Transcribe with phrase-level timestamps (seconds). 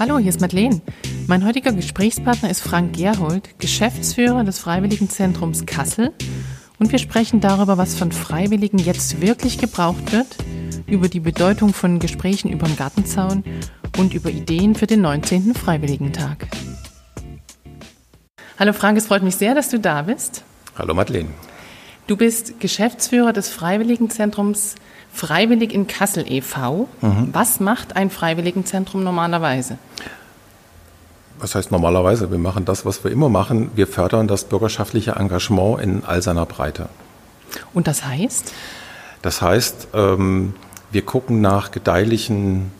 [0.00, 0.80] Hallo, hier ist Madeleine.
[1.26, 6.14] Mein heutiger Gesprächspartner ist Frank Gerhold, Geschäftsführer des Freiwilligenzentrums Kassel.
[6.78, 10.38] Und wir sprechen darüber, was von Freiwilligen jetzt wirklich gebraucht wird,
[10.86, 13.44] über die Bedeutung von Gesprächen über den Gartenzaun
[13.98, 15.54] und über Ideen für den 19.
[15.54, 16.48] Freiwilligentag.
[18.58, 20.44] Hallo Frank, es freut mich sehr, dass du da bist.
[20.78, 21.28] Hallo Madeleine.
[22.06, 24.76] Du bist Geschäftsführer des Freiwilligenzentrums
[25.12, 26.88] Freiwillig in Kassel e.V.
[27.00, 27.30] Mhm.
[27.32, 29.78] Was macht ein Freiwilligenzentrum normalerweise?
[31.38, 32.30] Was heißt normalerweise?
[32.30, 33.70] Wir machen das, was wir immer machen.
[33.74, 36.88] Wir fördern das bürgerschaftliche Engagement in all seiner Breite.
[37.72, 38.52] Und das heißt?
[39.22, 40.54] Das heißt, ähm,
[40.92, 42.70] wir gucken nach gedeihlichen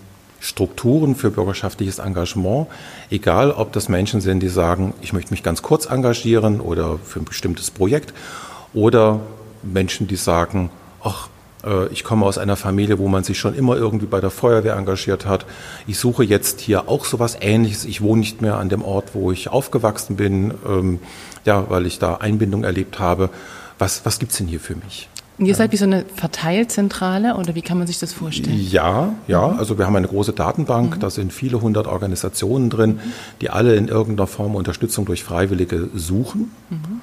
[0.41, 2.67] Strukturen für bürgerschaftliches Engagement,
[3.11, 7.21] egal ob das Menschen sind, die sagen, ich möchte mich ganz kurz engagieren oder für
[7.21, 8.15] ein bestimmtes Projekt,
[8.73, 9.21] oder
[9.63, 10.71] Menschen, die sagen,
[11.03, 11.29] ach,
[11.93, 15.27] ich komme aus einer Familie, wo man sich schon immer irgendwie bei der Feuerwehr engagiert
[15.27, 15.47] hat.
[15.87, 17.85] Ich suche jetzt hier auch so was Ähnliches.
[17.85, 21.01] Ich wohne nicht mehr an dem Ort, wo ich aufgewachsen bin, ähm,
[21.45, 23.31] ja, weil ich da Einbindung erlebt habe.
[23.79, 25.09] Was, was es denn hier für mich?
[25.41, 28.61] Und ihr seid wie so eine Verteilzentrale oder wie kann man sich das vorstellen?
[28.61, 29.49] Ja, ja.
[29.49, 29.59] Mhm.
[29.59, 31.01] Also wir haben eine große Datenbank, mhm.
[31.01, 33.01] da sind viele hundert Organisationen drin,
[33.41, 36.51] die alle in irgendeiner Form Unterstützung durch Freiwillige suchen.
[36.69, 37.01] Mhm.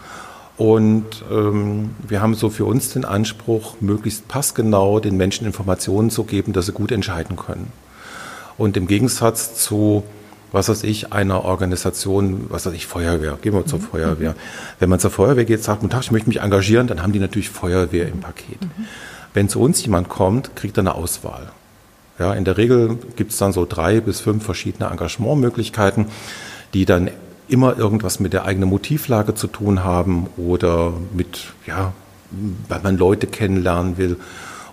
[0.58, 6.24] Und ähm, wir haben so für uns den Anspruch, möglichst passgenau den Menschen Informationen zu
[6.24, 7.72] geben, dass sie gut entscheiden können.
[8.58, 10.04] Und im Gegensatz zu,
[10.52, 13.84] was weiß ich, einer Organisation, was weiß ich, Feuerwehr, gehen wir zur mhm.
[13.84, 14.36] Feuerwehr.
[14.80, 17.52] Wenn man zur Feuerwehr geht, sagt man, ich möchte mich engagieren, dann haben die natürlich
[17.52, 18.62] Feuerwehr im Paket.
[18.62, 18.88] Mhm.
[19.36, 21.52] Wenn zu uns jemand kommt, kriegt er eine Auswahl.
[22.18, 26.08] Ja, in der Regel gibt es dann so drei bis fünf verschiedene Engagementmöglichkeiten,
[26.74, 27.12] die dann
[27.48, 31.94] immer irgendwas mit der eigenen Motivlage zu tun haben oder mit, ja,
[32.68, 34.18] weil man Leute kennenlernen will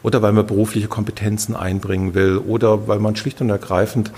[0.03, 4.11] oder weil man berufliche Kompetenzen einbringen will oder weil man schlicht und ergreifend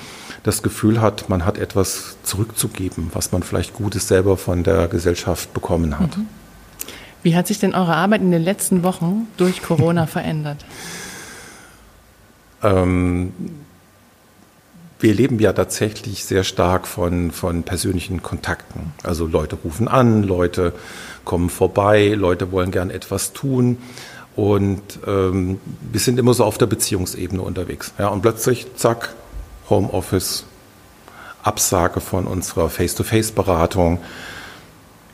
[0.42, 5.52] das Gefühl hat, man hat etwas zurückzugeben, was man vielleicht Gutes selber von der Gesellschaft
[5.52, 6.16] bekommen hat.
[6.16, 6.26] Mhm.
[7.22, 10.64] Wie hat sich denn eure Arbeit in den letzten Wochen durch Corona verändert?
[12.62, 13.32] Ähm,
[14.98, 18.92] wir leben ja tatsächlich sehr stark von, von persönlichen Kontakten.
[19.02, 20.72] Also Leute rufen an, Leute
[21.24, 23.78] kommen vorbei, Leute wollen gern etwas tun.
[24.36, 27.92] Und ähm, wir sind immer so auf der Beziehungsebene unterwegs.
[27.98, 29.14] Ja, und plötzlich, zack,
[29.68, 30.44] Homeoffice,
[31.42, 34.00] Absage von unserer Face-to-Face-Beratung.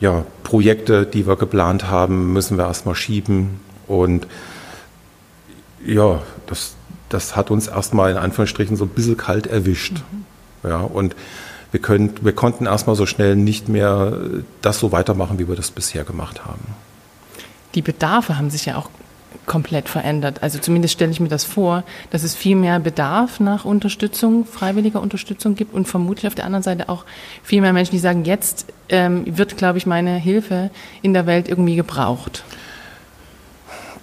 [0.00, 3.60] Ja, Projekte, die wir geplant haben, müssen wir erstmal schieben.
[3.87, 4.26] Und
[5.84, 6.75] ja, das,
[7.12, 9.95] das hat uns erstmal in Anführungsstrichen so ein bisschen kalt erwischt.
[9.95, 10.69] Mhm.
[10.69, 11.17] Ja, und
[11.71, 14.17] wir, können, wir konnten erstmal so schnell nicht mehr
[14.61, 16.62] das so weitermachen, wie wir das bisher gemacht haben.
[17.75, 18.91] Die Bedarfe haben sich ja auch
[19.47, 20.43] komplett verändert.
[20.43, 25.01] Also zumindest stelle ich mir das vor, dass es viel mehr Bedarf nach Unterstützung, freiwilliger
[25.01, 27.05] Unterstützung gibt und vermutlich auf der anderen Seite auch
[27.43, 30.71] viel mehr Menschen, die sagen, jetzt ähm, wird, glaube ich, meine Hilfe
[31.01, 32.45] in der Welt irgendwie gebraucht.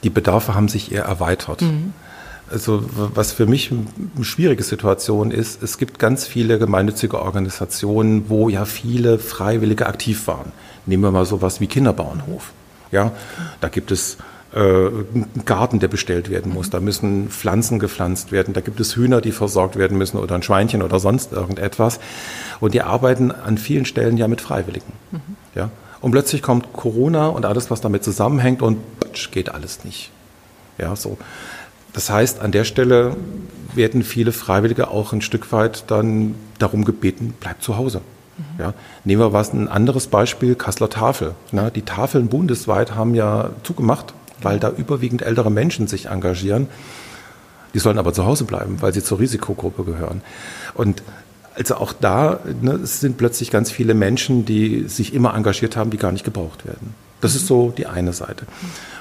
[0.04, 1.62] Die Bedarfe haben sich eher erweitert.
[1.62, 1.94] Mhm.
[2.52, 8.50] Also was für mich eine schwierige Situation ist, es gibt ganz viele gemeinnützige Organisationen, wo
[8.50, 10.52] ja viele Freiwillige aktiv waren.
[10.86, 12.52] Nehmen wir mal sowas wie Kinderbauernhof.
[12.92, 13.12] Ja,
[13.62, 14.18] da gibt es
[14.54, 16.72] äh, einen Garten, der bestellt werden muss.
[16.72, 18.54] Da müssen Pflanzen gepflanzt werden.
[18.54, 22.00] Da gibt es Hühner, die versorgt werden müssen oder ein Schweinchen oder sonst irgendetwas.
[22.60, 24.92] Und die arbeiten an vielen Stellen ja mit Freiwilligen.
[25.12, 25.20] Mhm.
[25.54, 25.70] Ja,
[26.02, 28.80] und plötzlich kommt Corona und alles, was damit zusammenhängt und
[29.32, 30.12] geht alles nicht.
[30.78, 31.18] Ja, so.
[31.94, 33.16] Das heißt, an der Stelle
[33.74, 38.02] werden viele Freiwillige auch ein Stück weit dann darum gebeten, bleib zu Hause.
[38.58, 38.74] Ja,
[39.04, 41.36] nehmen wir was ein anderes Beispiel, Kasseler Tafel.
[41.52, 46.68] Na, die Tafeln bundesweit haben ja zugemacht, weil da überwiegend ältere Menschen sich engagieren.
[47.74, 50.22] Die sollen aber zu Hause bleiben, weil sie zur Risikogruppe gehören.
[50.74, 51.04] Und
[51.56, 55.90] also auch da ne, es sind plötzlich ganz viele Menschen, die sich immer engagiert haben,
[55.90, 56.96] die gar nicht gebraucht werden.
[57.22, 58.46] Das ist so die eine Seite.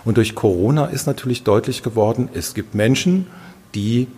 [0.04, 3.26] Und durch Corona ist natürlich deutlich geworden, es gibt Menschen,
[3.74, 4.08] die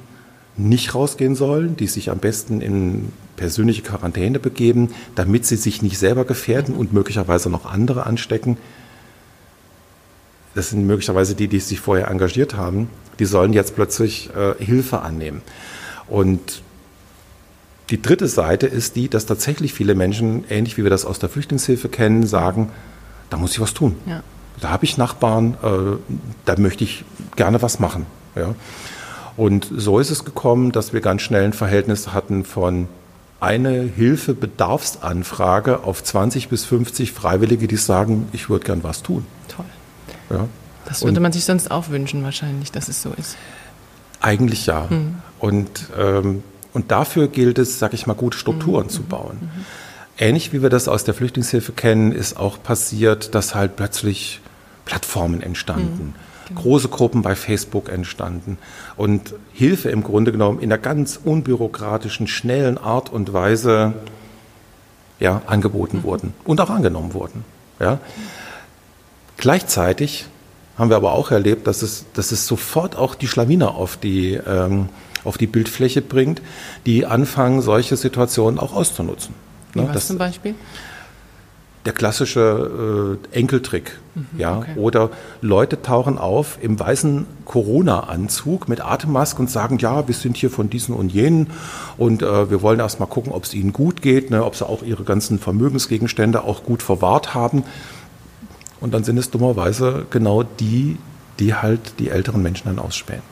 [0.56, 5.98] nicht rausgehen sollen, die sich am besten in persönliche Quarantäne begeben, damit sie sich nicht
[5.98, 8.58] selber gefährden und möglicherweise noch andere anstecken.
[10.54, 12.90] Das sind möglicherweise die, die sich vorher engagiert haben.
[13.18, 15.42] Die sollen jetzt plötzlich äh, Hilfe annehmen.
[16.08, 16.62] Und
[17.90, 21.28] die dritte Seite ist die, dass tatsächlich viele Menschen, ähnlich wie wir das aus der
[21.28, 22.70] Flüchtlingshilfe kennen, sagen,
[23.30, 23.96] da muss ich was tun.
[24.06, 24.22] Ja.
[24.60, 25.96] Da habe ich Nachbarn, äh,
[26.44, 27.04] da möchte ich
[27.36, 28.06] gerne was machen.
[28.34, 28.54] Ja.
[29.36, 32.88] Und so ist es gekommen, dass wir ganz schnell ein Verhältnis hatten von
[33.40, 39.26] eine Hilfebedarfsanfrage auf 20 bis 50 Freiwillige, die sagen, ich würde gern was tun.
[39.48, 39.64] Toll.
[40.28, 40.46] Ja.
[40.84, 43.36] Das würde Und man sich sonst auch wünschen, wahrscheinlich, dass es so ist.
[44.20, 44.86] Eigentlich ja.
[44.90, 45.16] Mhm.
[45.38, 46.42] Und ähm,
[46.72, 48.90] Und dafür gilt es, sag ich mal, gute Strukturen mhm.
[48.90, 49.38] zu bauen.
[49.40, 49.64] Mhm.
[50.20, 54.40] Ähnlich wie wir das aus der Flüchtlingshilfe kennen, ist auch passiert, dass halt plötzlich
[54.84, 56.08] Plattformen entstanden.
[56.08, 56.60] Mhm, genau.
[56.60, 58.58] Große Gruppen bei Facebook entstanden
[58.98, 63.94] und Hilfe im Grunde genommen in einer ganz unbürokratischen, schnellen Art und Weise
[65.20, 66.04] ja, angeboten mhm.
[66.04, 67.42] wurden und auch angenommen wurden.
[67.78, 67.98] Ja.
[69.38, 70.26] Gleichzeitig
[70.76, 74.34] haben wir aber auch erlebt, dass es, dass es sofort auch die Schlawiner auf die,
[74.34, 74.90] ähm,
[75.24, 76.42] auf die Bildfläche bringt,
[76.84, 79.34] die anfangen, solche Situationen auch auszunutzen.
[79.74, 79.84] Ne?
[79.86, 80.54] Was das, zum Beispiel?
[81.86, 84.58] Der klassische äh, Enkeltrick, mhm, ja.
[84.58, 84.74] Okay.
[84.76, 90.50] Oder Leute tauchen auf im weißen Corona-Anzug mit Atemmaske und sagen, ja, wir sind hier
[90.50, 91.46] von diesen und jenen
[91.96, 94.68] und äh, wir wollen erst mal gucken, ob es ihnen gut geht, ne, ob sie
[94.68, 97.64] auch ihre ganzen Vermögensgegenstände auch gut verwahrt haben.
[98.80, 100.98] Und dann sind es dummerweise genau die,
[101.38, 103.22] die halt die älteren Menschen dann ausspähen.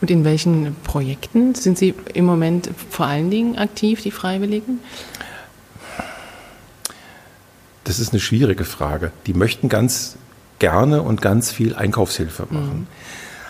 [0.00, 4.80] Und in welchen Projekten sind Sie im Moment vor allen Dingen aktiv, die Freiwilligen?
[7.90, 9.10] Das ist eine schwierige Frage.
[9.26, 10.14] Die möchten ganz
[10.60, 12.80] gerne und ganz viel Einkaufshilfe machen.
[12.82, 12.86] Mhm.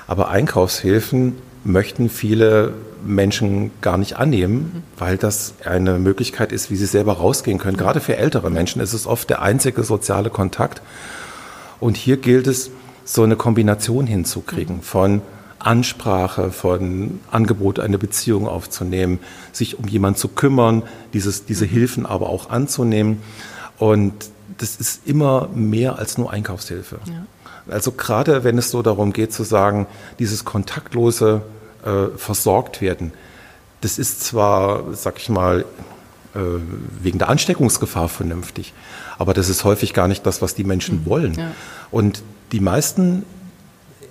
[0.07, 2.73] Aber Einkaufshilfen möchten viele
[3.05, 4.83] Menschen gar nicht annehmen, mhm.
[4.99, 7.77] weil das eine Möglichkeit ist, wie sie selber rausgehen können.
[7.77, 7.81] Mhm.
[7.81, 10.81] Gerade für ältere Menschen ist es oft der einzige soziale Kontakt.
[11.79, 12.71] Und hier gilt es,
[13.05, 14.83] so eine Kombination hinzukriegen mhm.
[14.83, 15.21] von
[15.59, 19.19] Ansprache, von Angebot, eine Beziehung aufzunehmen,
[19.53, 20.83] sich um jemanden zu kümmern,
[21.13, 21.71] dieses, diese mhm.
[21.71, 23.19] Hilfen aber auch anzunehmen.
[23.81, 24.13] Und
[24.59, 26.99] das ist immer mehr als nur Einkaufshilfe.
[27.07, 27.25] Ja.
[27.73, 29.87] Also gerade wenn es so darum geht zu sagen,
[30.19, 31.41] dieses kontaktlose
[31.85, 33.13] äh, versorgt werden,
[33.81, 35.65] das ist zwar, sag ich mal,
[36.35, 36.39] äh,
[37.01, 38.75] wegen der Ansteckungsgefahr vernünftig,
[39.19, 41.07] aber das ist häufig gar nicht das, was die Menschen mhm.
[41.07, 41.35] wollen.
[41.35, 41.53] Ja.
[41.91, 42.23] Und
[42.53, 43.25] die meisten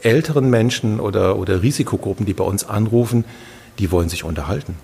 [0.01, 3.23] älteren Menschen oder, oder Risikogruppen, die bei uns anrufen,
[3.77, 4.75] die wollen sich unterhalten.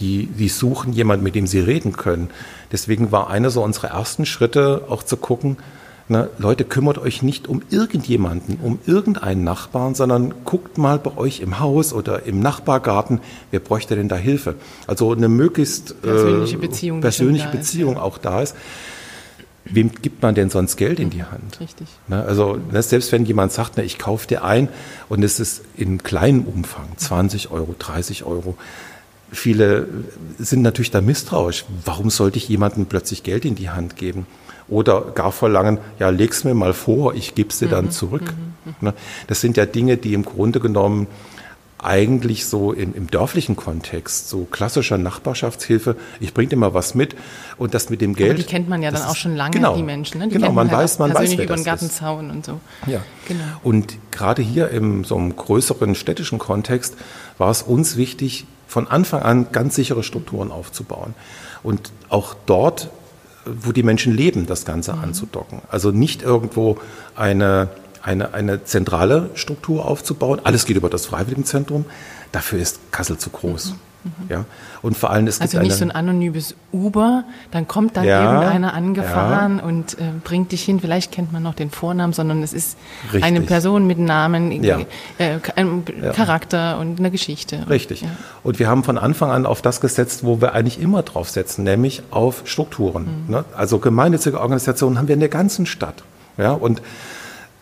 [0.00, 2.30] Die, die suchen jemanden, mit dem sie reden können.
[2.72, 5.56] Deswegen war einer so unserer ersten Schritte auch zu gucken,
[6.06, 11.40] na, Leute, kümmert euch nicht um irgendjemanden, um irgendeinen Nachbarn, sondern guckt mal bei euch
[11.40, 13.20] im Haus oder im Nachbargarten,
[13.50, 14.56] wer bräuchte denn da Hilfe?
[14.86, 18.54] Also eine möglichst persönliche äh, Beziehung, persönliche Beziehung ist, auch da ist
[19.64, 21.24] wem gibt man denn sonst Geld in die.
[21.24, 21.60] Hand?
[21.60, 21.88] Richtig.
[22.06, 24.68] Ne, also ne, selbst wenn jemand sagt, ne, ich kaufe dir ein
[25.08, 28.56] und es ist in kleinem Umfang, 20 Euro, 30 Euro,
[29.34, 29.88] viele
[30.38, 31.64] sind natürlich da misstrauisch.
[31.84, 34.26] Warum sollte ich jemandem plötzlich Geld in die Hand geben?
[34.66, 37.90] Oder gar verlangen, ja, leg's mir mal vor, ich gebe es dir dann mhm.
[37.90, 38.22] zurück.
[38.22, 38.70] Mhm.
[38.70, 38.74] mhm.
[38.80, 38.94] Ne,
[39.26, 41.06] das sind ja Dinge, die im Grunde genommen
[41.84, 47.14] eigentlich so im, im dörflichen Kontext, so klassischer Nachbarschaftshilfe, ich bringe dir mal was mit
[47.58, 48.30] und das mit dem Geld.
[48.30, 50.18] Aber die kennt man ja dann auch schon lange, genau, die Menschen.
[50.18, 50.28] Ne?
[50.28, 52.58] Die genau, man, man halt weiß, man weiß, wer über den Gartenzaun und so.
[52.86, 53.44] Ja, genau.
[53.62, 56.96] Und gerade hier im so einem größeren städtischen Kontext
[57.36, 61.14] war es uns wichtig, von Anfang an ganz sichere Strukturen aufzubauen
[61.62, 62.90] und auch dort,
[63.44, 65.04] wo die Menschen leben, das Ganze mhm.
[65.04, 65.60] anzudocken.
[65.70, 66.78] Also nicht irgendwo
[67.14, 67.68] eine
[68.02, 70.40] eine, eine zentrale Struktur aufzubauen.
[70.44, 71.86] Alles geht über das Freiwilligenzentrum.
[72.32, 73.70] Dafür ist Kassel zu groß.
[73.70, 73.93] Mhm.
[74.04, 74.10] Mhm.
[74.28, 74.44] Ja,
[74.82, 78.74] und vor allem es also nicht so ein anonymes Uber, dann kommt da ja, irgendeiner
[78.74, 79.64] angefahren ja.
[79.64, 80.80] und äh, bringt dich hin.
[80.80, 83.24] Vielleicht kennt man noch den Vornamen, sondern es ist Richtig.
[83.24, 84.80] eine Person mit Namen, ja.
[85.18, 85.84] äh, einem
[86.14, 87.66] Charakter und einer Geschichte.
[87.68, 88.04] Richtig.
[88.42, 91.64] Und wir haben von Anfang an auf das gesetzt, wo wir eigentlich immer drauf setzen,
[91.64, 93.24] nämlich auf Strukturen.
[93.26, 93.34] Mhm.
[93.34, 93.44] Ne?
[93.56, 96.04] Also gemeinnützige Organisationen haben wir in der ganzen Stadt.
[96.36, 96.82] Ja, und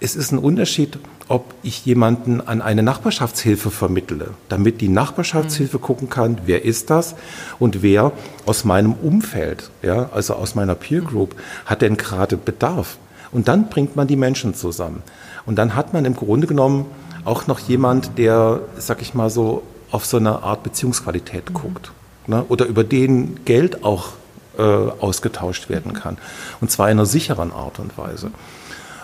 [0.02, 5.82] es ist ein Unterschied, ob ich jemanden an eine Nachbarschaftshilfe vermittle, damit die Nachbarschaftshilfe mhm.
[5.82, 7.14] gucken kann, wer ist das
[7.61, 8.11] und wer
[8.44, 12.99] aus meinem Umfeld, ja, also aus meiner Peer Group, hat denn gerade Bedarf.
[13.30, 15.04] Und dann bringt man die Menschen zusammen.
[15.47, 16.87] Und dann hat man im Grunde genommen
[17.25, 21.54] auch noch jemand, der, sag ich mal so, auf so eine Art Beziehungsqualität mhm.
[21.54, 21.92] guckt.
[22.26, 22.44] Ne?
[22.49, 24.14] Oder über den Geld auch
[24.59, 26.18] äh, ausgetauscht werden kann.
[26.61, 28.32] Und zwar in einer sicheren Art und Weise.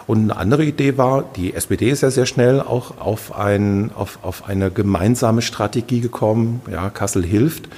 [0.09, 4.19] Und eine andere Idee war, die SPD ist ja sehr schnell auch auf, ein, auf,
[4.23, 7.73] auf eine gemeinsame Strategie gekommen, ja, Kassel hilft, mhm.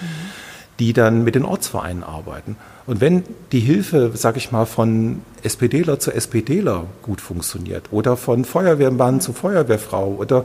[0.79, 2.55] die dann mit den Ortsvereinen arbeiten.
[2.87, 8.45] Und wenn die Hilfe, sag ich mal, von SPDler zu SPDler gut funktioniert oder von
[8.45, 10.45] Feuerwehrmann zu Feuerwehrfrau oder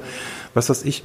[0.55, 1.03] was weiß ich,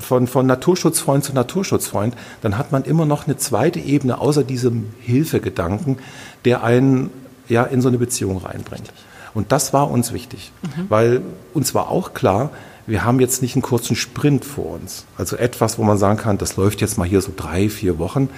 [0.00, 4.86] von, von Naturschutzfreund zu Naturschutzfreund, dann hat man immer noch eine zweite Ebene außer diesem
[5.00, 5.98] Hilfegedanken,
[6.44, 7.10] der einen
[7.48, 8.92] ja in so eine Beziehung reinbringt.
[9.36, 10.86] Und das war uns wichtig, mhm.
[10.88, 12.48] weil uns war auch klar,
[12.86, 15.04] wir haben jetzt nicht einen kurzen Sprint vor uns.
[15.18, 18.30] Also etwas, wo man sagen kann, das läuft jetzt mal hier so drei, vier Wochen,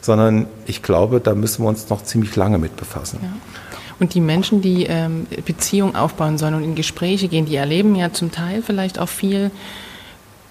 [0.00, 3.20] sondern ich glaube, da müssen wir uns noch ziemlich lange mit befassen.
[3.22, 3.32] Ja.
[4.00, 8.12] Und die Menschen, die ähm, Beziehungen aufbauen sollen und in Gespräche gehen, die erleben ja
[8.12, 9.52] zum Teil vielleicht auch viel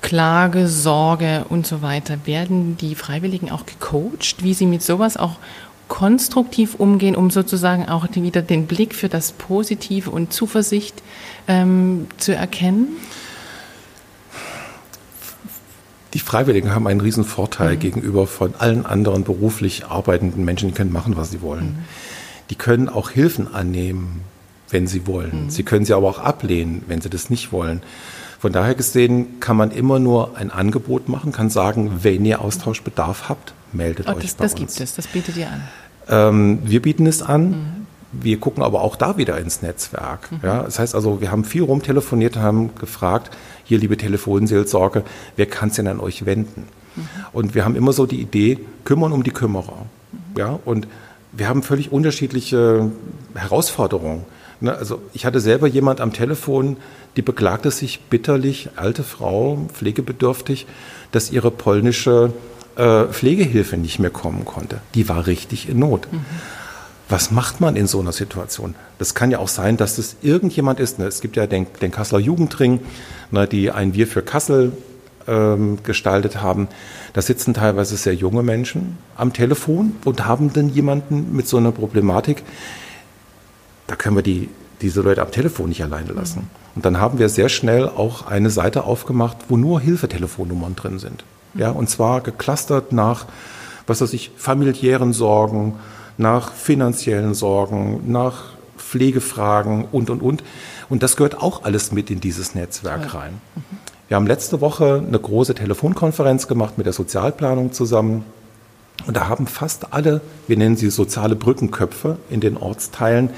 [0.02, 2.18] Klage, Sorge und so weiter.
[2.24, 5.36] Werden die Freiwilligen auch gecoacht, wie sie mit sowas auch
[5.92, 11.04] konstruktiv umgehen, um sozusagen auch wieder den Blick für das Positive und Zuversicht
[11.50, 12.88] ähm, zu erkennen?
[16.14, 17.80] Die Freiwilligen haben einen riesen Vorteil mhm.
[17.80, 21.66] gegenüber von allen anderen beruflich arbeitenden Menschen, die können machen, was sie wollen.
[21.66, 21.80] Mhm.
[22.52, 24.22] Die können auch Hilfen annehmen,
[24.70, 25.44] wenn sie wollen.
[25.46, 25.50] Mhm.
[25.50, 27.82] Sie können sie aber auch ablehnen, wenn sie das nicht wollen.
[28.40, 33.28] Von daher gesehen kann man immer nur ein Angebot machen, kann sagen, wenn ihr Austauschbedarf
[33.28, 34.62] habt, meldet oh, euch das, bei das uns.
[34.62, 35.62] Das gibt es, das bietet ihr an.
[36.10, 37.50] Ähm, wir bieten es an.
[37.50, 37.82] Mhm.
[38.14, 40.32] Wir gucken aber auch da wieder ins Netzwerk.
[40.32, 40.40] Mhm.
[40.44, 43.32] Ja, das heißt also, wir haben viel rumtelefoniert und haben gefragt,
[43.64, 45.04] hier liebe Telefonseelsorge,
[45.38, 46.66] wer kann es denn an euch wenden?
[46.96, 47.02] Mhm.
[47.32, 49.86] Und wir haben immer so die Idee, kümmern um die Kümmerer.
[50.12, 50.18] Mhm.
[50.38, 50.88] Ja, und
[51.32, 52.92] wir haben völlig unterschiedliche
[53.34, 54.26] Herausforderungen.
[54.60, 56.78] Ne, also ich hatte selber jemand am Telefon,
[57.16, 60.68] die beklagte sich bitterlich, alte Frau, pflegebedürftig,
[61.12, 62.32] dass ihre polnische
[62.76, 64.80] äh, Pflegehilfe nicht mehr kommen konnte.
[64.96, 66.12] Die war richtig in Not.
[66.12, 66.26] Mhm.
[67.10, 68.74] Was macht man in so einer Situation?
[68.98, 70.98] Das kann ja auch sein, dass das irgendjemand ist.
[70.98, 71.06] Ne?
[71.06, 72.80] Es gibt ja den, den Kasseler Jugendring,
[73.32, 74.72] ne, die ein Wir für Kassel
[75.28, 76.70] ähm, gestaltet haben.
[77.12, 81.74] Da sitzen teilweise sehr junge Menschen am Telefon und haben dann jemanden mit so einer
[81.74, 82.44] Problematik.
[83.88, 84.48] Da können wir die,
[84.80, 86.40] diese Leute am Telefon nicht alleine lassen.
[86.40, 86.76] Mhm.
[86.76, 91.26] Und dann haben wir sehr schnell auch eine Seite aufgemacht, wo nur Hilfetelefonnummern drin sind.
[91.54, 93.26] Ja, und zwar geclustert nach,
[93.88, 95.76] was weiß ich, familiären Sorgen,
[96.18, 100.44] nach finanziellen Sorgen, nach Pflegefragen und, und, und.
[100.90, 103.42] Und das gehört auch alles mit in dieses Netzwerk rein.
[103.56, 103.62] Mhm.
[104.12, 108.26] Wir haben letzte Woche eine große Telefonkonferenz gemacht mit der Sozialplanung zusammen.
[109.08, 113.30] Und da haben fast alle, wir nennen sie soziale Brückenköpfe in den Ortsteilen,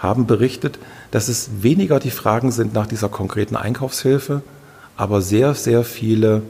[0.00, 0.80] haben berichtet,
[1.12, 4.42] dass es weniger die Fragen sind nach dieser konkreten Einkaufshilfe,
[4.96, 6.42] aber sehr, sehr viele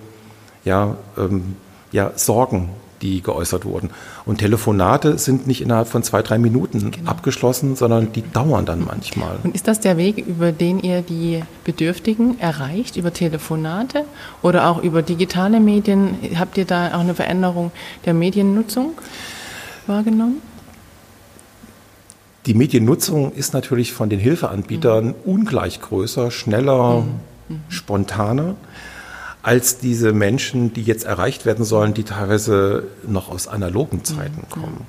[0.68, 1.56] ja, ähm,
[1.90, 2.68] ja, Sorgen,
[3.02, 3.90] die geäußert wurden.
[4.26, 7.10] Und Telefonate sind nicht innerhalb von zwei, drei Minuten genau.
[7.10, 9.36] abgeschlossen, sondern die dauern dann manchmal.
[9.42, 14.04] Und ist das der Weg, über den ihr die Bedürftigen erreicht, über Telefonate
[14.42, 16.16] oder auch über digitale Medien?
[16.38, 17.70] Habt ihr da auch eine Veränderung
[18.04, 18.92] der Mediennutzung
[19.86, 20.42] wahrgenommen?
[22.46, 25.14] Die Mediennutzung ist natürlich von den Hilfeanbietern mhm.
[25.24, 27.54] ungleich größer, schneller, mhm.
[27.56, 27.60] Mhm.
[27.68, 28.54] spontaner
[29.42, 34.50] als diese Menschen, die jetzt erreicht werden sollen, die teilweise noch aus analogen Zeiten mhm.
[34.50, 34.86] kommen.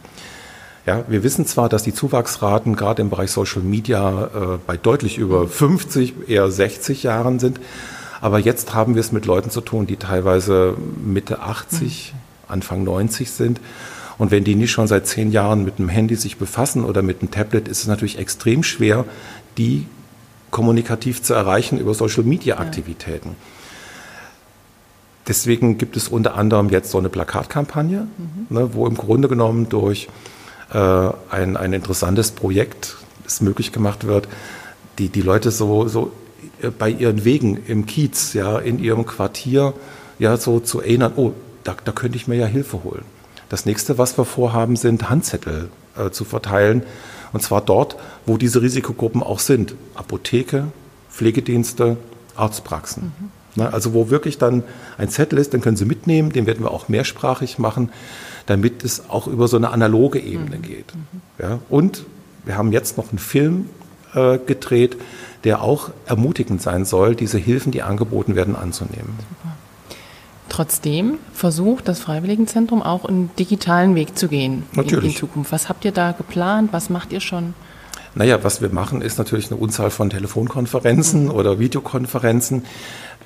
[0.86, 5.18] Ja, wir wissen zwar, dass die Zuwachsraten gerade im Bereich Social Media äh, bei deutlich
[5.18, 7.60] über 50, eher 60 Jahren sind,
[8.22, 12.52] aber jetzt haben wir es mit Leuten zu tun, die teilweise Mitte 80, mhm.
[12.52, 13.62] Anfang 90 sind.
[14.18, 17.22] Und wenn die nicht schon seit zehn Jahren mit einem Handy sich befassen oder mit
[17.22, 19.06] einem Tablet, ist es natürlich extrem schwer,
[19.58, 19.86] die
[20.52, 23.30] kommunikativ zu erreichen über Social Media Aktivitäten.
[23.30, 23.59] Ja.
[25.30, 28.48] Deswegen gibt es unter anderem jetzt so eine Plakatkampagne, mhm.
[28.50, 30.10] ne, wo im Grunde genommen durch
[30.74, 30.78] äh,
[31.30, 34.28] ein, ein interessantes Projekt es möglich gemacht wird,
[34.98, 36.12] die, die Leute so, so
[36.62, 39.74] äh, bei ihren Wegen im Kiez, ja, in ihrem Quartier,
[40.18, 41.34] ja, so zu erinnern, oh,
[41.64, 43.04] da, da könnte ich mir ja Hilfe holen.
[43.50, 46.84] Das nächste, was wir vorhaben, sind Handzettel äh, zu verteilen.
[47.34, 49.76] Und zwar dort, wo diese Risikogruppen auch sind.
[49.94, 50.66] Apotheke,
[51.12, 51.98] Pflegedienste,
[52.36, 53.14] Arztpraxen.
[53.20, 53.39] Mhm.
[53.60, 54.64] Ne, also wo wirklich dann
[54.98, 57.90] ein Zettel ist, den können Sie mitnehmen, den werden wir auch mehrsprachig machen,
[58.46, 60.62] damit es auch über so eine analoge Ebene mhm.
[60.62, 60.94] geht.
[61.38, 62.06] Ja, und
[62.46, 63.70] wir haben jetzt noch einen Film
[64.16, 64.98] äh, gedreht,
[65.44, 69.14] der auch ermutigend sein soll, diese Hilfen, die angeboten werden, anzunehmen.
[69.18, 69.56] Super.
[70.50, 75.04] Trotzdem versucht das Freiwilligenzentrum auch einen digitalen Weg zu gehen Natürlich.
[75.04, 75.52] In, in Zukunft.
[75.52, 76.74] Was habt ihr da geplant?
[76.74, 77.54] Was macht ihr schon?
[78.16, 81.32] Naja, was wir machen, ist natürlich eine Unzahl von Telefonkonferenzen mhm.
[81.32, 82.66] oder Videokonferenzen.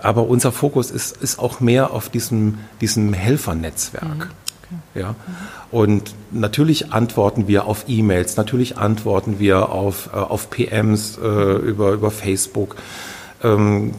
[0.02, 4.04] Aber unser Fokus ist, ist auch mehr auf diesem, diesem Helfernetzwerk.
[4.04, 4.22] Mhm.
[4.22, 5.00] Okay.
[5.00, 5.16] Ja?
[5.72, 11.92] Und natürlich antworten wir auf E-Mails, natürlich antworten wir auf, äh, auf PMs äh, über,
[11.92, 12.76] über Facebook.
[13.44, 13.94] Ähm,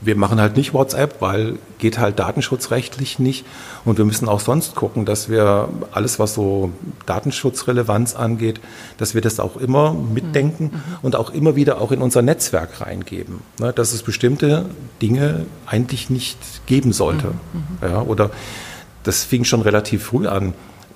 [0.00, 3.44] wir machen halt nicht WhatsApp, weil geht halt datenschutzrechtlich nicht.
[3.84, 6.72] Und wir müssen auch sonst gucken, dass wir alles, was so
[7.06, 8.60] Datenschutzrelevanz angeht,
[8.98, 10.82] dass wir das auch immer mitdenken mhm.
[11.02, 13.40] und auch immer wieder auch in unser Netzwerk reingeben.
[13.58, 14.66] Ne, dass es bestimmte
[15.02, 17.28] Dinge eigentlich nicht geben sollte.
[17.28, 17.32] Mhm.
[17.80, 17.88] mhm.
[17.88, 18.30] Ja, oder
[19.02, 20.54] das fing schon relativ früh an.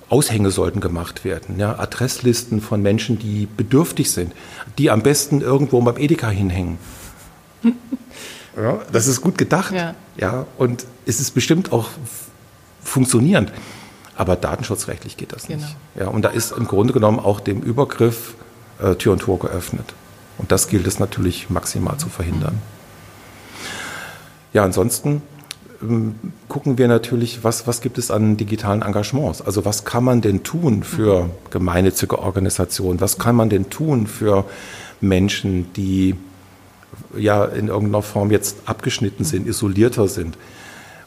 [0.09, 4.33] Aushänge sollten gemacht werden, ja, Adresslisten von Menschen, die bedürftig sind,
[4.77, 6.77] die am besten irgendwo beim Edeka hinhängen.
[8.57, 9.73] Ja, das ist gut gedacht.
[9.73, 9.95] Ja.
[10.17, 10.45] ja.
[10.57, 11.89] Und es ist bestimmt auch
[12.83, 13.51] funktionierend.
[14.15, 15.61] Aber datenschutzrechtlich geht das genau.
[15.63, 15.75] nicht.
[15.95, 18.35] Ja, und da ist im Grunde genommen auch dem Übergriff
[18.79, 19.93] äh, Tür und Tor geöffnet.
[20.37, 22.61] Und das gilt es natürlich maximal zu verhindern.
[24.53, 25.21] Ja, ansonsten
[25.81, 26.15] ähm,
[26.49, 29.41] gucken wir natürlich, was, was gibt es an digitalen Engagements?
[29.41, 32.99] Also was kann man denn tun für gemeinnützige Organisationen?
[33.01, 34.45] Was kann man denn tun für
[34.99, 36.15] Menschen, die
[37.17, 40.37] ja in irgendeiner Form jetzt abgeschnitten sind, isolierter sind?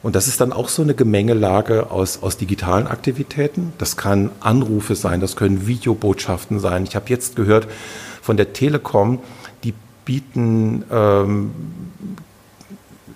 [0.05, 3.73] Und das ist dann auch so eine Gemengelage aus, aus digitalen Aktivitäten.
[3.79, 6.85] Das kann Anrufe sein, das können Videobotschaften sein.
[6.85, 7.67] Ich habe jetzt gehört
[8.21, 9.21] von der Telekom,
[9.65, 9.73] die
[10.05, 11.53] bieten ähm,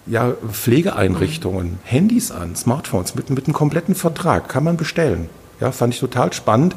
[0.06, 1.78] ja, Pflegeeinrichtungen.
[1.84, 5.28] Handys an, Smartphones mit, mit einem kompletten Vertrag, kann man bestellen.
[5.60, 6.74] Ja, fand ich total spannend.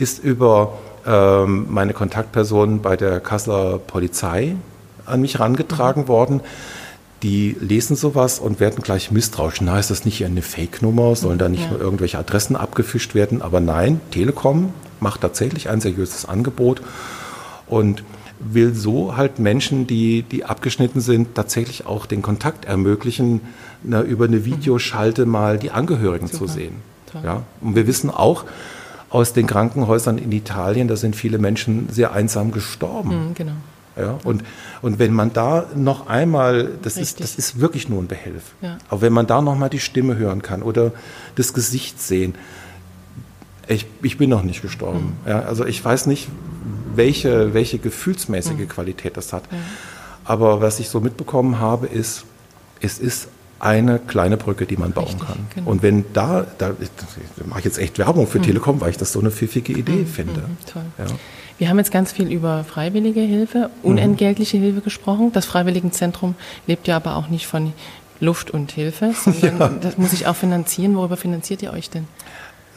[0.00, 4.56] Ist über ähm, meine Kontaktperson bei der Kasseler Polizei
[5.08, 6.08] an mich herangetragen mhm.
[6.08, 6.40] worden.
[7.22, 9.60] Die lesen sowas und werden gleich misstrauisch.
[9.60, 11.16] Na, ist das nicht eine Fake-Nummer?
[11.16, 11.70] Sollen da nicht ja.
[11.70, 13.42] nur irgendwelche Adressen abgefischt werden?
[13.42, 16.80] Aber nein, Telekom macht tatsächlich ein seriöses Angebot.
[17.66, 18.04] Und
[18.40, 23.40] will so halt Menschen, die, die abgeschnitten sind, tatsächlich auch den Kontakt ermöglichen,
[23.82, 26.46] na, über eine Videoschalte mal die Angehörigen Super.
[26.46, 26.76] zu sehen.
[27.22, 27.42] Ja?
[27.60, 28.44] Und wir wissen auch
[29.10, 33.28] aus den Krankenhäusern in Italien, da sind viele Menschen sehr einsam gestorben.
[33.28, 33.52] Mhm, genau.
[33.98, 34.44] Ja, und,
[34.80, 38.78] und wenn man da noch einmal, das ist, das ist wirklich nur ein Behelf, ja.
[38.88, 40.92] aber wenn man da noch mal die Stimme hören kann oder
[41.34, 42.34] das Gesicht sehen,
[43.66, 45.16] ich, ich bin noch nicht gestorben.
[45.24, 45.30] Mhm.
[45.30, 46.28] Ja, also ich weiß nicht,
[46.94, 48.68] welche, welche gefühlsmäßige mhm.
[48.68, 49.50] Qualität das hat.
[49.52, 49.56] Mhm.
[50.24, 52.24] Aber was ich so mitbekommen habe, ist,
[52.80, 53.28] es ist
[53.60, 55.46] eine kleine Brücke, die man bauen Richtig, kann.
[55.54, 55.70] Genau.
[55.70, 56.74] Und wenn da, da,
[57.46, 58.44] mache ich jetzt echt Werbung für mhm.
[58.44, 60.06] Telekom, weil ich das so eine pfiffige Idee mhm.
[60.06, 60.40] finde.
[60.40, 60.84] Mhm, toll.
[60.98, 61.06] Ja.
[61.58, 63.90] Wir haben jetzt ganz viel über freiwillige Hilfe, mhm.
[63.90, 65.32] unentgeltliche Hilfe gesprochen.
[65.32, 66.36] Das Freiwilligenzentrum
[66.66, 67.72] lebt ja aber auch nicht von
[68.20, 69.68] Luft und Hilfe, sondern ja.
[69.80, 70.96] das muss ich auch finanzieren.
[70.96, 72.06] Worüber finanziert ihr euch denn?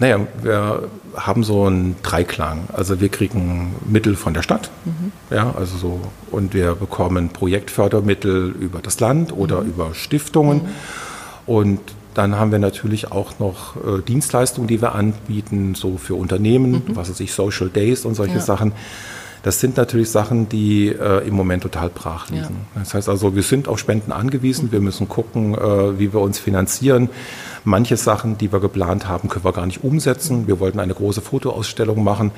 [0.01, 2.63] Naja, wir haben so einen Dreiklang.
[2.73, 5.11] Also wir kriegen Mittel von der Stadt, mhm.
[5.29, 5.99] ja, also so,
[6.31, 9.69] und wir bekommen Projektfördermittel über das Land oder mhm.
[9.69, 10.63] über Stiftungen.
[10.63, 10.69] Mhm.
[11.45, 11.79] Und
[12.15, 16.95] dann haben wir natürlich auch noch äh, Dienstleistungen, die wir anbieten, so für Unternehmen, mhm.
[16.95, 18.41] was weiß ich, Social Days und solche ja.
[18.41, 18.71] Sachen.
[19.43, 22.41] Das sind natürlich Sachen, die äh, im Moment total brach liegen.
[22.75, 22.79] Ja.
[22.81, 24.71] Das heißt also, wir sind auf Spenden angewiesen.
[24.71, 27.09] Wir müssen gucken, äh, wie wir uns finanzieren.
[27.63, 30.47] Manche Sachen, die wir geplant haben, können wir gar nicht umsetzen.
[30.47, 32.31] Wir wollten eine große Fotoausstellung machen.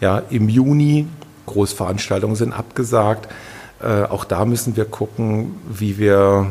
[0.00, 1.06] Ja, im Juni.
[1.46, 3.28] Großveranstaltungen sind abgesagt.
[3.82, 6.46] Äh, auch da müssen wir gucken, wie wir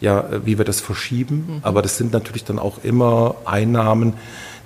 [0.00, 1.46] ja, wie wir das verschieben.
[1.48, 1.58] Mhm.
[1.62, 4.14] Aber das sind natürlich dann auch immer Einnahmen,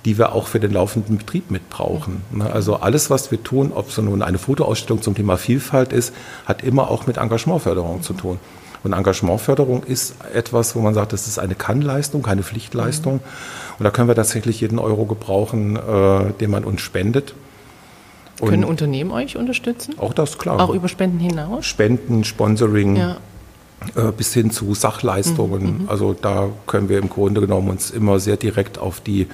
[0.05, 2.23] die wir auch für den laufenden Betrieb mit brauchen.
[2.31, 6.13] Ne, also alles, was wir tun, ob es nun eine Fotoausstellung zum Thema Vielfalt ist,
[6.45, 8.39] hat immer auch mit Engagementförderung zu tun.
[8.83, 13.19] Und Engagementförderung ist etwas, wo man sagt, das ist eine Kannleistung, keine Pflichtleistung.
[13.77, 17.35] Und da können wir tatsächlich jeden Euro gebrauchen, äh, den man uns spendet.
[18.39, 19.95] Und können Unternehmen euch unterstützen?
[19.99, 20.59] Auch das, klar.
[20.59, 21.65] Auch über Spenden hinaus?
[21.65, 22.95] Spenden, Sponsoring.
[22.95, 23.17] Ja.
[23.95, 25.63] Äh, bis hin zu Sachleistungen.
[25.63, 25.89] Mhm, mhm.
[25.89, 29.27] also da können wir im Grunde genommen uns immer sehr direkt auf die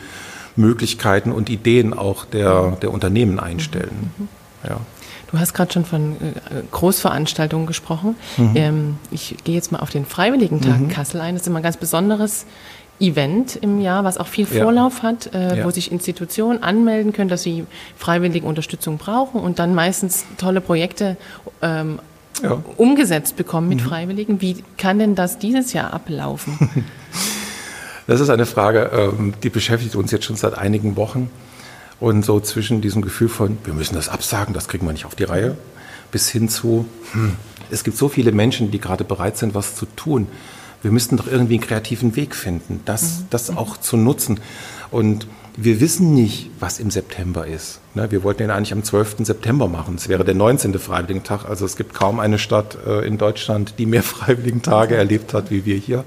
[0.55, 4.11] Möglichkeiten und Ideen auch der, der Unternehmen einstellen.
[4.17, 4.27] Mhm.
[4.63, 4.77] Ja.
[5.31, 8.15] Du hast gerade schon von äh, Großveranstaltungen gesprochen.
[8.37, 8.51] Mhm.
[8.55, 10.89] Ähm, ich gehe jetzt mal auf den Freiwilligentag mhm.
[10.89, 11.35] Kassel ein.
[11.35, 12.45] Das ist immer ein ganz besonderes
[12.99, 15.09] Event im Jahr, was auch viel Vorlauf ja.
[15.09, 15.65] hat, äh, ja.
[15.65, 21.17] wo sich Institutionen anmelden können, dass sie freiwillige Unterstützung brauchen und dann meistens tolle Projekte
[21.61, 21.99] ähm,
[22.41, 22.63] ja.
[22.77, 23.85] umgesetzt bekommen mit mhm.
[23.85, 24.41] Freiwilligen.
[24.41, 26.57] Wie kann denn das dieses Jahr ablaufen?
[28.07, 31.29] Das ist eine Frage, ähm, die beschäftigt uns jetzt schon seit einigen Wochen.
[31.99, 35.15] Und so zwischen diesem Gefühl von, wir müssen das absagen, das kriegen wir nicht auf
[35.15, 35.57] die Reihe,
[36.11, 37.33] bis hin zu, hm,
[37.71, 40.27] es gibt so viele Menschen, die gerade bereit sind, was zu tun.
[40.81, 43.25] Wir müssten doch irgendwie einen kreativen Weg finden, das, mhm.
[43.31, 44.39] das auch zu nutzen.
[44.91, 45.27] Und
[45.59, 47.79] wir wissen nicht, was im September ist.
[47.95, 49.25] Ne, wir wollten ihn eigentlich am 12.
[49.25, 49.95] September machen.
[49.95, 50.77] Es wäre der 19.
[50.77, 51.45] Freiwilligentag.
[51.49, 55.65] Also es gibt kaum eine Stadt äh, in Deutschland, die mehr Freiwilligentage erlebt hat wie
[55.65, 56.05] wir hier.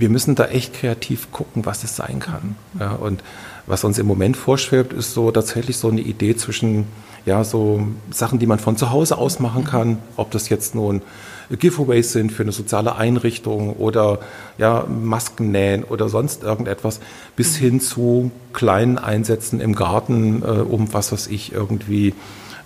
[0.00, 2.56] Wir müssen da echt kreativ gucken, was es sein kann.
[2.78, 3.22] Ja, und
[3.66, 6.86] was uns im Moment vorschwebt, ist so tatsächlich so eine Idee zwischen
[7.26, 11.02] ja, so Sachen, die man von zu Hause aus machen kann, ob das jetzt nun
[11.50, 14.20] Giveaways sind für eine soziale Einrichtung oder
[14.56, 17.00] ja, Masken nähen oder sonst irgendetwas,
[17.36, 22.14] bis hin zu kleinen Einsätzen im Garten, äh, um was weiß ich, irgendwie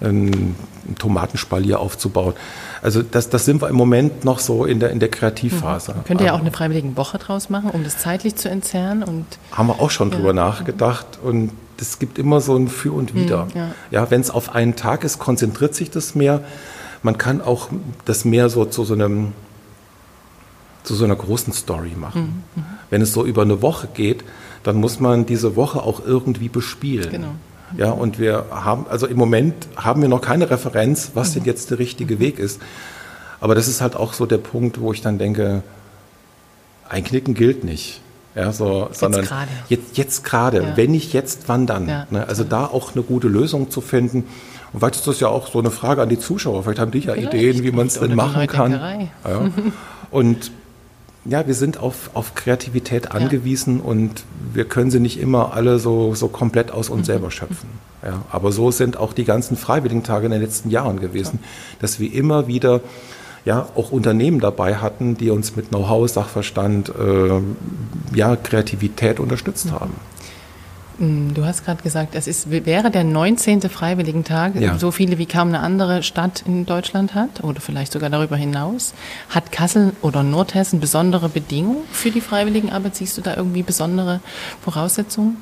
[0.01, 0.57] ein
[0.99, 2.35] Tomatenspalier aufzubauen.
[2.83, 5.95] Also das, das sind wir im Moment noch so in der, in der Kreativphase.
[5.95, 6.05] Mhm.
[6.05, 9.03] Könnt ihr ja auch eine freiwillige Woche draus machen, um das zeitlich zu entzerren?
[9.03, 10.17] Und Haben wir auch schon ja.
[10.17, 13.47] drüber nachgedacht und es gibt immer so ein Für und Wider.
[13.47, 16.43] Mhm, ja, ja wenn es auf einen Tag ist, konzentriert sich das mehr.
[17.03, 17.69] Man kann auch
[18.05, 19.33] das mehr so zu so einem
[20.85, 22.45] zu so einer großen Story machen.
[22.55, 22.63] Mhm.
[22.63, 22.67] mhm.
[22.91, 24.25] Wenn es so über eine Woche geht,
[24.63, 27.11] dann muss man diese Woche auch irgendwie bespielen.
[27.11, 27.35] Genau.
[27.77, 31.49] Ja, und wir haben, also im Moment haben wir noch keine Referenz, was denn mhm.
[31.49, 32.61] jetzt der richtige Weg ist.
[33.41, 35.63] Aber das ist halt auch so der Punkt, wo ich dann denke,
[36.89, 38.01] Einknicken gilt nicht.
[38.35, 39.51] Ja, so, Jetzt sondern gerade.
[39.69, 40.63] jetzt, jetzt gerade.
[40.63, 40.77] Ja.
[40.77, 41.89] Wenn nicht jetzt, wann dann?
[41.89, 42.27] Ja, ne?
[42.27, 44.25] Also da auch eine gute Lösung zu finden.
[44.73, 46.65] Und vielleicht ist das ja auch so eine Frage an die Zuschauer.
[46.65, 47.33] Vielleicht haben die ja Vielleicht.
[47.33, 48.73] Ideen, wie man es denn machen kann.
[48.73, 49.51] Ja.
[50.11, 50.51] Und
[51.25, 56.15] ja, wir sind auf, auf Kreativität angewiesen und wir können sie nicht immer alle so,
[56.15, 56.97] so komplett aus Mhm.
[56.97, 57.69] uns selber schöpfen.
[58.05, 61.39] Ja, aber so sind auch die ganzen Freiwilligen-Tage in den letzten Jahren gewesen,
[61.81, 62.81] dass wir immer wieder
[63.47, 69.93] ja, auch Unternehmen dabei hatten, die uns mit Know-how, Sachverstand, äh, ja, Kreativität unterstützt haben.
[70.99, 73.63] Mm, Du hast gerade gesagt, es ist, wäre der 19.
[73.63, 74.79] Freiwilligentag, Ja.
[74.79, 78.95] so viele wie kaum eine andere Stadt in Deutschland hat oder vielleicht sogar darüber hinaus.
[79.29, 82.97] Hat Kassel oder Nordhessen besondere Bedingungen für die Freiwilligenarbeit?
[82.97, 84.21] Siehst du da irgendwie besondere
[84.63, 85.37] Voraussetzungen?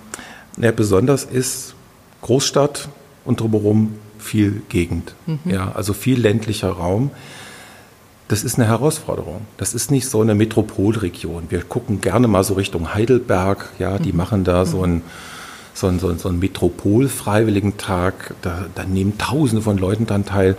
[0.56, 1.74] Ja, besonders ist
[2.22, 2.88] Großstadt
[3.24, 5.14] und drumherum viel Gegend.
[5.44, 7.10] Ja, also viel ländlicher Raum.
[8.28, 9.42] Das ist eine Herausforderung.
[9.56, 11.44] Das ist nicht so eine Metropolregion.
[11.50, 13.68] Wir gucken gerne mal so Richtung Heidelberg.
[13.78, 15.02] Ja, die machen da so ein
[15.74, 18.35] so ein, so ein, so ein Metropol-Freiwilligentag.
[18.42, 20.56] Da, da nehmen Tausende von Leuten dran teil.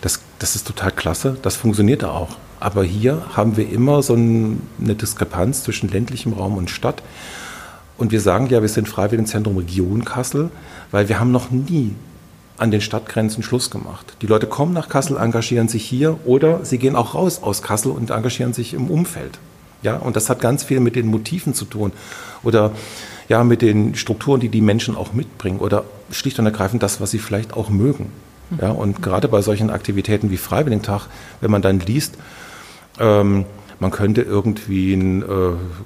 [0.00, 1.36] Das, das ist total klasse.
[1.42, 2.36] Das funktioniert auch.
[2.58, 7.02] Aber hier haben wir immer so ein, eine Diskrepanz zwischen ländlichem Raum und Stadt.
[7.96, 10.50] Und wir sagen ja, wir sind Freiwilligenzentrum Region Kassel,
[10.90, 11.94] weil wir haben noch nie
[12.56, 14.16] an den Stadtgrenzen Schluss gemacht.
[14.20, 17.90] Die Leute kommen nach Kassel, engagieren sich hier oder sie gehen auch raus aus Kassel
[17.92, 19.38] und engagieren sich im Umfeld.
[19.82, 21.92] Ja, und das hat ganz viel mit den Motiven zu tun
[22.42, 22.72] oder
[23.30, 27.12] ja, mit den Strukturen, die die Menschen auch mitbringen oder schlicht und ergreifend das, was
[27.12, 28.10] sie vielleicht auch mögen.
[28.60, 31.06] Ja, und gerade bei solchen Aktivitäten wie Freiwilligentag,
[31.40, 32.18] wenn man dann liest,
[32.98, 33.44] ähm,
[33.78, 35.26] man könnte irgendwie, ein, äh,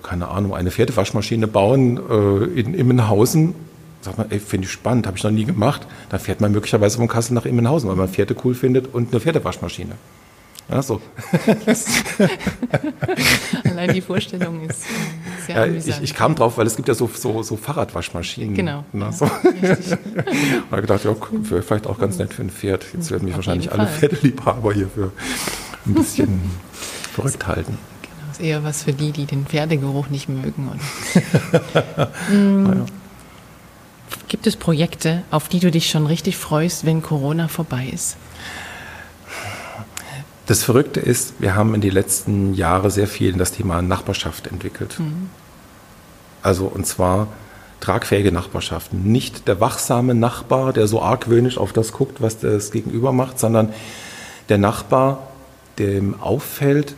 [0.03, 3.55] keine Ahnung, eine Pferdewaschmaschine bauen äh, in Immenhausen.
[4.01, 5.87] Sagt man, finde ich spannend, habe ich noch nie gemacht.
[6.09, 9.21] Dann fährt man möglicherweise von Kassel nach Immenhausen, weil man Pferde cool findet und eine
[9.21, 9.97] Pferdewaschmaschine.
[10.71, 11.01] Ja, so.
[13.65, 14.87] Allein die Vorstellung ist äh,
[15.49, 15.97] Ja, amüsant.
[15.97, 18.55] ich, ich kam drauf, weil es gibt ja so, so, so Fahrradwaschmaschinen.
[18.55, 19.27] Genau, Ne, ja, so.
[20.71, 22.87] habe gedacht, ja, cool, vielleicht auch ganz nett für ein Pferd.
[22.93, 23.87] Jetzt werden mich Auf wahrscheinlich alle.
[23.87, 25.13] Pferdeliebhaber hier für
[25.87, 26.41] ein bisschen
[27.13, 27.79] verrückt halten.
[28.03, 30.71] Genau, ist eher was für die, die den Pferdegeruch nicht mögen.
[32.31, 32.85] Mm.
[34.29, 38.17] Gibt es Projekte, auf die du dich schon richtig freust, wenn Corona vorbei ist?
[40.47, 44.47] Das Verrückte ist, wir haben in den letzten Jahren sehr viel in das Thema Nachbarschaft
[44.47, 45.01] entwickelt.
[46.43, 47.29] Also und zwar
[47.81, 49.11] tragfähige Nachbarschaften.
[49.11, 53.73] Nicht der wachsame Nachbar, der so argwöhnisch auf das guckt, was das Gegenüber macht, sondern
[54.49, 55.29] der Nachbar,
[55.79, 56.95] dem auffällt,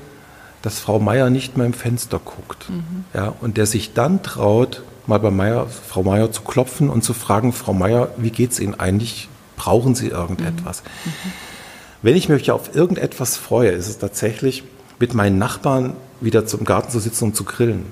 [0.62, 2.66] dass Frau Meier nicht mehr im Fenster guckt.
[3.14, 7.14] Ja, und der sich dann traut, mal bei Meier, Frau Meier zu klopfen und zu
[7.14, 9.28] fragen, Frau Meier, wie geht's Ihnen eigentlich?
[9.56, 10.82] Brauchen Sie irgendetwas?
[12.06, 14.62] Wenn ich mich auf irgendetwas freue, ist es tatsächlich,
[15.00, 17.84] mit meinen Nachbarn wieder zum Garten zu sitzen und zu grillen.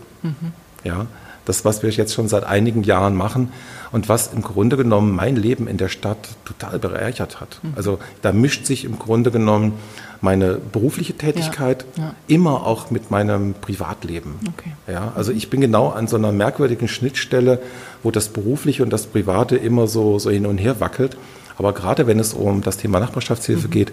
[0.84, 1.06] Ja,
[1.46, 3.52] das, was wir jetzt schon seit einigen Jahren machen
[3.90, 7.60] und was im Grunde genommen mein Leben in der Stadt total bereichert hat.
[7.74, 9.72] Also da mischt sich im Grunde genommen
[10.20, 12.14] meine berufliche Tätigkeit ja.
[12.28, 14.36] immer auch mit meinem Privatleben.
[14.56, 14.70] Okay.
[14.86, 17.60] Ja, also ich bin genau an so einer merkwürdigen Schnittstelle,
[18.04, 21.16] wo das Berufliche und das Private immer so, so hin und her wackelt.
[21.58, 23.92] Aber gerade wenn es um das Thema Nachbarschaftshilfe geht,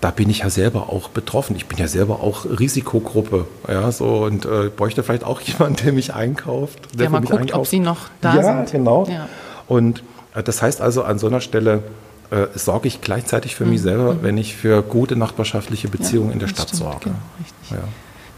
[0.00, 1.54] da bin ich ja selber auch betroffen.
[1.56, 5.92] Ich bin ja selber auch Risikogruppe, ja, so und äh, bräuchte vielleicht auch jemanden, der
[5.92, 6.78] mich einkauft.
[6.98, 7.70] Der für mal guckt, ob einkauft.
[7.70, 8.72] sie noch da ja, sind.
[8.72, 9.06] genau.
[9.06, 9.28] Ja.
[9.68, 10.02] Und
[10.34, 11.82] äh, das heißt also, an so einer Stelle
[12.30, 16.48] äh, sorge ich gleichzeitig für mich selber, wenn ich für gute nachbarschaftliche Beziehungen in der
[16.48, 16.52] Mhm.
[16.52, 17.00] Stadt stimmt, sorge.
[17.04, 17.70] Genau, richtig.
[17.72, 17.88] Ja.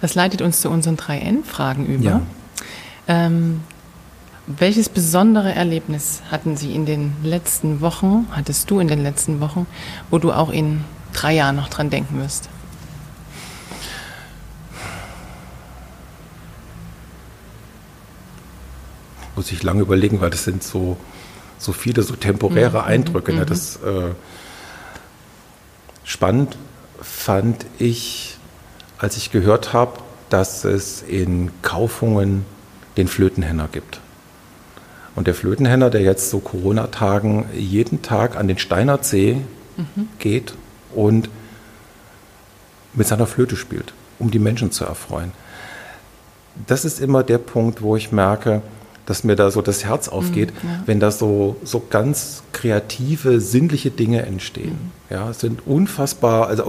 [0.00, 2.04] Das leitet uns zu unseren 3N-Fragen über.
[2.04, 2.20] Ja.
[3.06, 3.60] Ähm,
[4.46, 9.66] welches besondere Erlebnis hatten Sie in den letzten Wochen, hattest du in den letzten Wochen,
[10.10, 12.48] wo du auch in drei Jahren noch dran denken wirst?
[19.42, 20.96] muss ich lange überlegen, weil das sind so,
[21.58, 23.32] so viele so temporäre Mhm, Eindrücke.
[23.32, 23.44] Ne?
[23.44, 24.10] Das äh,
[26.04, 26.56] spannend
[27.00, 28.36] fand ich,
[28.98, 29.98] als ich gehört habe,
[30.30, 32.44] dass es in Kaufungen
[32.96, 34.00] den Flötenhenner gibt.
[35.14, 39.38] Und der Flötenhenner, der jetzt so Corona-Tagen jeden Tag an den Steiner See
[40.18, 40.54] geht
[40.94, 41.28] und
[42.94, 45.32] mit seiner Flöte spielt, um die Menschen zu erfreuen.
[46.66, 48.62] Das ist immer der Punkt, wo ich merke,
[49.06, 50.52] dass mir da so das Herz aufgeht,
[50.86, 54.92] wenn da so, so ganz kreative, sinnliche Dinge entstehen.
[55.10, 56.64] Ja, es sind unfassbar, also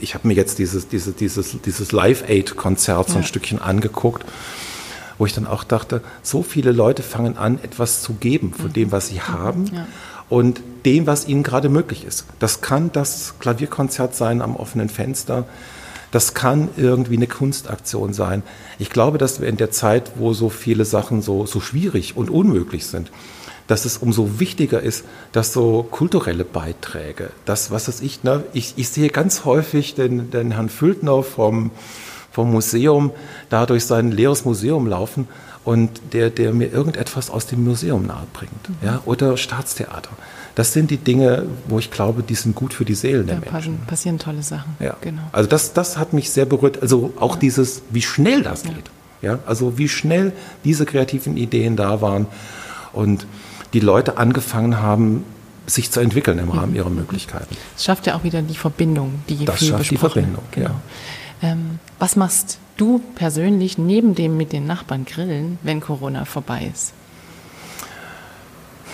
[0.00, 3.26] ich habe mir jetzt dieses, dieses, dieses, dieses Live-Aid-Konzert so ein Ja.
[3.26, 4.24] Stückchen angeguckt,
[5.18, 8.92] wo ich dann auch dachte, so viele Leute fangen an, etwas zu geben von dem,
[8.92, 9.86] was sie haben Ja.
[10.28, 12.26] und dem, was ihnen gerade möglich ist.
[12.38, 15.44] Das kann das Klavierkonzert sein am offenen Fenster.
[16.10, 18.42] Das kann irgendwie eine Kunstaktion sein.
[18.78, 22.30] Ich glaube, dass wir in der Zeit, wo so viele Sachen so, so schwierig und
[22.30, 23.10] unmöglich sind,
[23.66, 28.74] dass es umso wichtiger ist, dass so kulturelle Beiträge, das, was weiß ich, ne, ich,
[28.76, 31.70] ich sehe ganz häufig den, den Herrn Füldner vom,
[32.34, 33.12] vom Museum
[33.48, 35.28] da durch sein leeres Museum laufen
[35.64, 38.68] und der, der mir irgendetwas aus dem Museum nahebringt.
[38.68, 38.74] Mhm.
[38.82, 40.10] Ja, oder Staatstheater.
[40.56, 43.52] Das sind die Dinge, wo ich glaube, die sind gut für die Seelen da der
[43.52, 43.78] Menschen.
[43.86, 44.76] passieren tolle Sachen.
[44.80, 44.96] Ja.
[45.00, 45.22] Genau.
[45.32, 46.82] Also das, das hat mich sehr berührt.
[46.82, 47.40] Also auch ja.
[47.40, 48.90] dieses, wie schnell das geht.
[49.22, 49.38] Ja.
[49.46, 50.32] Also wie schnell
[50.64, 52.26] diese kreativen Ideen da waren
[52.92, 53.26] und
[53.72, 55.24] die Leute angefangen haben,
[55.66, 56.76] sich zu entwickeln im Rahmen mhm.
[56.76, 57.56] ihrer Möglichkeiten.
[57.76, 60.42] Es schafft ja auch wieder die Verbindung, die das schafft die Verbindung.
[60.50, 60.68] Genau.
[60.68, 60.74] Ja.
[61.42, 66.92] Ähm, was machst du persönlich neben dem mit den Nachbarn grillen, wenn Corona vorbei ist?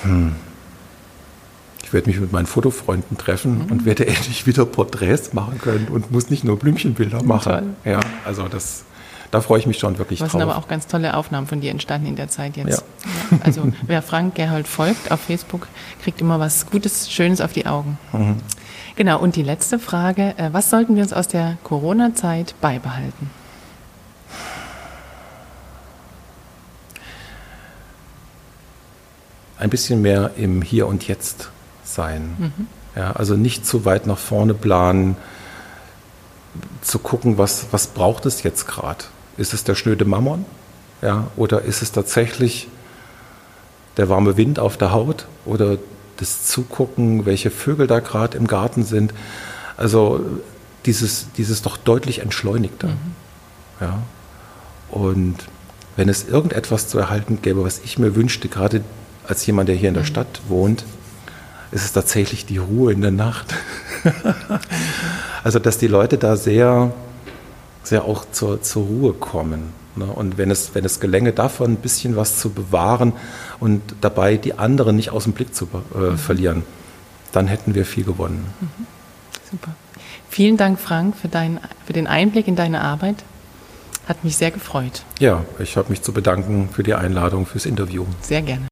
[0.02, 0.34] Hm.
[1.82, 3.72] Ich werde mich mit meinen Fotofreunden treffen mhm.
[3.72, 7.52] und werde endlich wieder Porträts machen können und muss nicht nur Blümchenbilder machen.
[7.52, 7.92] Toll.
[7.92, 8.84] Ja, also das,
[9.32, 10.40] da freue ich mich schon wirklich Was drauf.
[10.40, 12.84] sind aber auch ganz tolle Aufnahmen von dir entstanden in der Zeit jetzt.
[13.30, 15.66] Ja, also wer Frank Gerhold folgt auf Facebook,
[16.02, 17.98] kriegt immer was Gutes, Schönes auf die Augen.
[18.12, 18.36] Mhm.
[19.00, 23.30] Genau, und die letzte Frage, äh, was sollten wir uns aus der Corona-Zeit beibehalten?
[29.56, 31.48] Ein bisschen mehr im Hier und Jetzt
[31.82, 32.34] sein.
[32.36, 32.66] Mhm.
[32.94, 35.16] Ja, also nicht zu weit nach vorne planen,
[36.82, 39.04] zu gucken, was, was braucht es jetzt gerade.
[39.38, 40.44] Ist es der schnöde Mammon?
[41.00, 42.68] Ja, oder ist es tatsächlich
[43.96, 45.78] der warme Wind auf der Haut oder
[46.20, 49.12] das Zugucken, welche Vögel da gerade im Garten sind.
[49.76, 50.24] Also
[50.86, 52.88] dieses, dieses doch deutlich entschleunigter.
[52.88, 53.14] Mhm.
[53.80, 54.02] Ja.
[54.90, 55.36] Und
[55.96, 58.82] wenn es irgendetwas zu erhalten gäbe, was ich mir wünschte, gerade
[59.26, 60.08] als jemand, der hier in der mhm.
[60.08, 60.84] Stadt wohnt,
[61.72, 63.54] ist es tatsächlich die Ruhe in der Nacht.
[65.44, 66.92] also, dass die Leute da sehr,
[67.82, 69.72] sehr auch zur, zur Ruhe kommen.
[69.96, 70.04] Ne?
[70.04, 73.12] Und wenn es, wenn es gelänge, davon ein bisschen was zu bewahren
[73.58, 76.18] und dabei die anderen nicht aus dem Blick zu äh, mhm.
[76.18, 76.62] verlieren,
[77.32, 78.46] dann hätten wir viel gewonnen.
[78.60, 78.86] Mhm.
[79.50, 79.74] Super.
[80.28, 83.16] Vielen Dank, Frank, für, dein, für den Einblick in deine Arbeit.
[84.06, 85.04] Hat mich sehr gefreut.
[85.18, 88.06] Ja, ich habe mich zu bedanken für die Einladung, fürs Interview.
[88.22, 88.69] Sehr gerne.